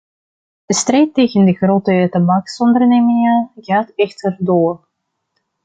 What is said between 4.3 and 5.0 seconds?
door.